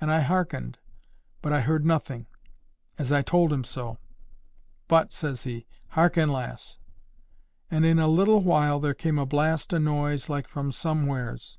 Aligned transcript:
And 0.00 0.08
I 0.08 0.20
hearkened, 0.20 0.78
but 1.42 1.52
I 1.52 1.60
heard 1.60 1.84
nothing,—as 1.84 3.10
I 3.10 3.22
told 3.22 3.52
him 3.52 3.64
so. 3.64 3.98
'But,' 4.86 5.12
says 5.12 5.42
he, 5.42 5.66
'hearken, 5.88 6.30
lass.' 6.30 6.78
And 7.72 7.84
in 7.84 7.98
a 7.98 8.06
little 8.06 8.40
while 8.40 8.78
there 8.78 8.94
come 8.94 9.18
a 9.18 9.26
blast 9.26 9.74
o' 9.74 9.78
noise 9.78 10.28
like 10.28 10.46
from 10.46 10.70
somewheres. 10.70 11.58